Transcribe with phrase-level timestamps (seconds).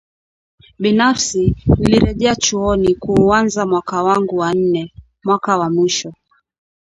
[0.79, 4.91] Binafsi, nilirejea chuoni kuuanza mwaka wangu wa nne~
[5.23, 6.13] mwaka wa mwisho